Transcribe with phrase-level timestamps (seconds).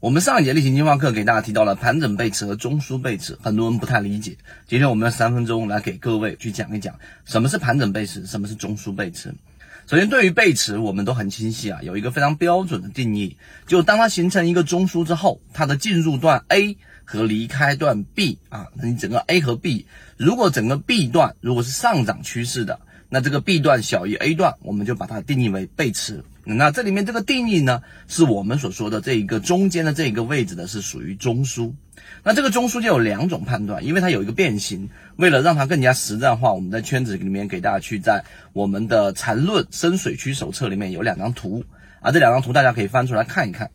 [0.00, 4.36] 我们上一节例行精华课给大家提到了盘整背驰和中枢背驰，很多人不太理解。
[4.68, 9.34] 今天我们用三分钟来给各位去讲一讲什么是盘整背驰，什么是中枢背驰。
[9.88, 19.86] 首先，对于背驰，我们都很清晰啊，有一个非常标准的定义，就当它形成一个中枢之后，它的进入段 A 和离开段 B 啊，那你整个 A 和 B，
[20.16, 22.78] 如果整个 B 段如果是上涨趋势的。
[23.08, 26.22] 那这个 B 段小于 A 段，我们就把它定义为背驰。
[26.54, 31.74] 那这里面这个定义呢，是我们所说的这一个中间的这一个位置呢，是属于中枢。
[32.24, 34.88] 那这个中枢就有两种判断，因为它有一个变形。
[35.16, 41.64] 为了让它更加实战化，我们在圈子里面给大家去在我们的缠论深水区手册里面有两张图
[42.00, 43.70] 啊，这两张图大家可以翻出来看一看。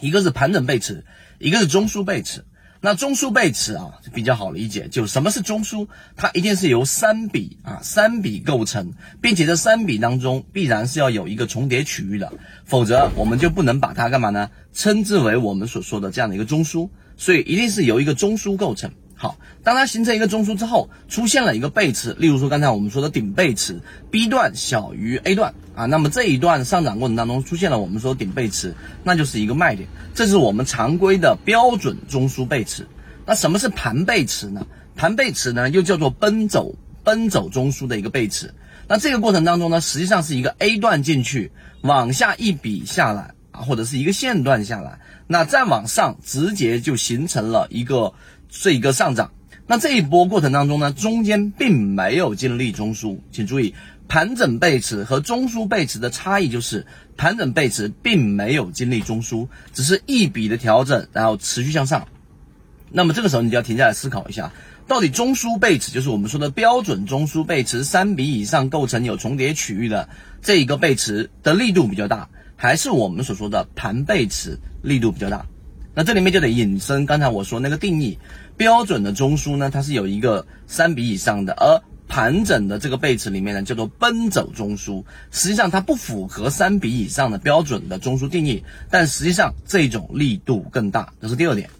[0.00, 1.04] 一个是盘整背驰，
[1.38, 2.44] 一个是中枢背驰。
[2.82, 5.86] 那中枢背驰啊比较好理解，就什么是中枢？
[6.16, 12.32] 它一定是由三笔啊三笔构成，并且这三笔当中必然是要有一个重叠区域的，
[12.64, 14.50] 否则我们就不能把它干嘛呢？
[14.72, 16.88] 称之为我们所说的这样的一个中枢，
[17.18, 18.90] 所以一定是由一个中枢构成。
[19.22, 23.78] 好，当它形成一个中枢之后，出现了一个背驰，例如说刚才我们说的顶背驰
[24.10, 32.86] ，B 段小于 A 段啊，那么这一段上涨过程当中出现了我们说顶背驰，那就是一个卖点，这是我们常规的标准中枢背驰。
[33.26, 34.66] 那什么是盘背驰呢？
[34.96, 36.74] 盘背驰呢又叫做奔走
[37.04, 38.54] 奔走中枢的一个背驰。
[38.88, 48.12] 那这个过程当中呢，实际上是一个 A 段进去，往下一笔下来，啊或者是一个线段下来，那再往上直接就形成了一个。
[48.52, 49.30] 这一个上涨，
[49.68, 53.76] 那这一波过程当中呢，中间并没有经历中枢，请注意，
[54.08, 56.84] 盘整背驰和中枢背驰的差异就是，
[57.16, 62.08] 盘整背驰并没有经历中枢，只是一笔的调整，然后持续向上。
[62.90, 64.52] 那么这个时候你就要停下来思考一下，
[64.88, 70.08] 到底中枢背驰就是我们说的标准中枢背驰，三笔以上构成有重叠区域的
[70.42, 72.28] 这一个背驰的力度比较大，
[72.62, 75.46] 还是我们所说的盘背驰力度比较大？
[75.94, 78.18] 那这里面就得引申刚才我说那个定义，
[78.58, 91.70] 标准的中枢呢，它是有一个三比以上的，而盘整的这个背驰里面呢，叫做奔走中枢，实际上它不符合三比以上的标准的中枢定义，但实际上这种力度更大，这是第二点。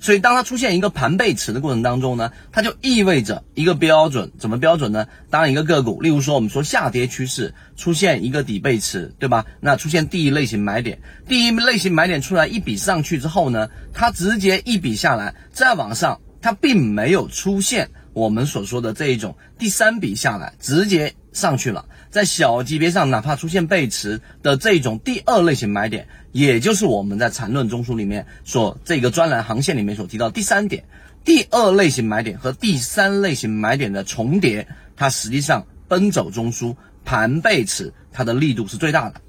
[0.00, 5.06] 所以，当它出现一个盘背驰的过程当中呢，它就意味着一个标准，怎么标准呢？
[5.28, 9.44] 当，一个个股，例如说我们说下跌趋势出现一个底背驰，对吧？
[9.60, 21.86] 那出现第一类型买点，第一类型买点出来一笔上去之后呢，它直接一笔下来再往上，它并没有出现我们所说的这一种第三笔下来直接上去了。
[22.10, 30.84] 在小级别上，哪怕出现背驰的这种第二类型买点，也就是我们在缠论中枢里面所这个专栏航线里面所提到第三点，
[31.24, 36.74] 第二类型买点和第三类型买点的重叠，它实际上奔走中枢
[37.04, 39.20] 盘背驰，它的力度是最大的。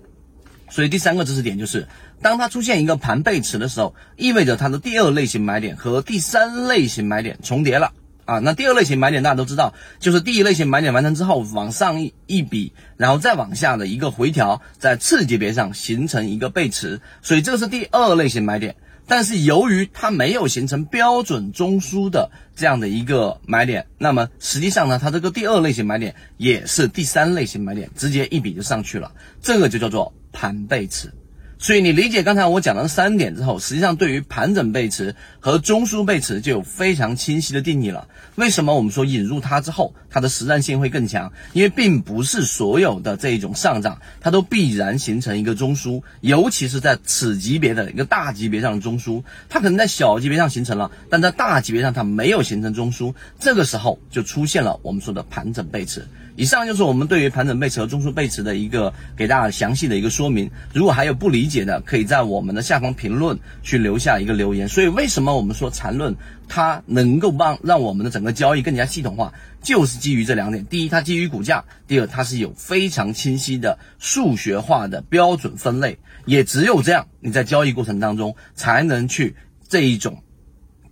[0.70, 1.88] 所以第三个知识点就是，
[2.22, 7.92] 当它出现一个盘背驰的时候，意味着它的第二类型买点和第三类型买点重叠了。
[8.32, 18.78] 啊，那第二类型买点大家都知道，就是第一类型买点完成之后往上一一笔，然后再往下的一个回调，在次级别上形成一个背驰，所以这个是第二类型买点。
[19.06, 31.12] 但是由于它没有形成标准中枢的这样的一个买点，那么实际上呢，它这个第二类型买点也是第三类型买点，直接一笔就上去了，这个就叫做盘背驰。
[31.62, 38.08] 所以你理解刚才我讲的三点之后，实际上对于盘整背驰和中枢背驰就有非常清晰的定义了。
[38.34, 41.32] 为什么我们说引入它之后，它的实战性会更强？
[41.54, 56.08] 因为并不是所有的这一种上涨，它都必然形成一个中枢，尤其是在此级别的一个大级别上的中枢，它可能在小级别上形成了，但在大级别上它没有形成中枢，这个时候就出现了我们说的盘整背驰。
[56.38, 60.50] 以上就是我们对于盘整背驰和中枢背驰的一个给大家详细的一个说明。
[60.74, 64.68] 如果还有不理解的，可以在我们的下方评论去留下一个留言。
[64.68, 66.16] 所以，为什么我们说缠论
[66.48, 76.00] 它能够帮让我们的整个交易更加系统化，就是基于这两点：第一，它基于股价；第二，它是有非常清晰的数学化的标准分类。
[76.26, 79.36] 也只有这样，你在交易过程当中才能去
[79.68, 80.24] 这一种。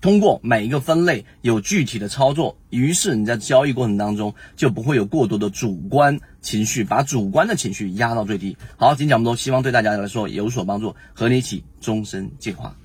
[0.02, 8.56] 通过每一个分类有具体的操作，于是你在交易过程当中就不会有过多的主观情绪，把主观的情绪压到最低。
[8.78, 12.76] 好，今天讲这么多，希望对大家来说有所帮助，和你一起终身进化。